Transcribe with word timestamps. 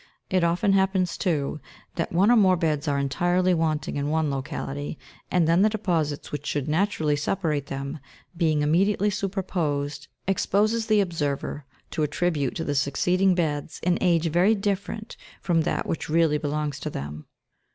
It 0.31 0.43
often 0.43 0.73
happens, 0.73 1.15
too, 1.15 1.59
that 1.93 2.11
one 2.11 2.31
or 2.31 2.35
more 2.35 2.57
beds 2.57 2.87
are 2.87 2.97
entirely 2.97 3.53
wanting 3.53 3.97
in 3.97 4.09
one 4.09 4.31
locali 4.31 4.93
ty, 4.93 4.97
and 5.29 5.47
then 5.47 5.61
the 5.61 5.69
deposits 5.69 6.31
which 6.31 6.47
should 6.47 6.67
naturally 6.67 7.15
separate 7.15 7.67
them, 7.67 7.99
being 8.35 8.63
im 8.63 8.71
mediately 8.71 9.11
superposed, 9.11 10.07
exposes 10.27 10.87
the 10.87 11.01
observer 11.01 11.65
to 11.91 12.01
attribute 12.01 12.55
to 12.55 12.63
the 12.63 12.73
succeeding 12.73 13.35
beds 13.35 13.79
an 13.83 13.99
age 14.01 14.25
very 14.31 14.55
different 14.55 15.17
from 15.39 15.61
that 15.61 15.85
which 15.85 16.09
really 16.09 16.39
belongs 16.39 16.79
to 16.79 16.89
them. 16.89 17.27